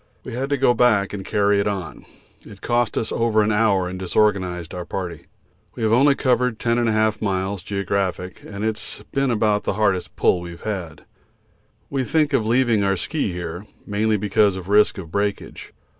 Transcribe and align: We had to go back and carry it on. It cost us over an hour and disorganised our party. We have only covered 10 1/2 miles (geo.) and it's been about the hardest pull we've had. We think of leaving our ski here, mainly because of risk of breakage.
We 0.23 0.33
had 0.33 0.49
to 0.49 0.57
go 0.57 0.73
back 0.73 1.13
and 1.13 1.23
carry 1.23 1.59
it 1.59 1.67
on. 1.67 2.07
It 2.43 2.61
cost 2.61 2.97
us 2.97 3.11
over 3.11 3.43
an 3.43 3.51
hour 3.51 3.87
and 3.87 3.99
disorganised 3.99 4.73
our 4.73 4.83
party. 4.83 5.25
We 5.75 5.83
have 5.83 5.91
only 5.91 6.15
covered 6.15 6.57
10 6.57 6.77
1/2 6.77 7.21
miles 7.21 7.61
(geo.) 7.61 7.85
and 8.51 8.65
it's 8.65 9.03
been 9.11 9.29
about 9.29 9.63
the 9.65 9.73
hardest 9.73 10.15
pull 10.15 10.41
we've 10.41 10.61
had. 10.61 11.03
We 11.91 12.03
think 12.03 12.33
of 12.33 12.47
leaving 12.47 12.83
our 12.83 12.97
ski 12.97 13.31
here, 13.31 13.67
mainly 13.85 14.17
because 14.17 14.55
of 14.55 14.69
risk 14.69 14.97
of 14.97 15.11
breakage. 15.11 15.71